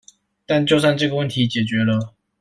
[0.47, 2.15] 但就算這個問題解決了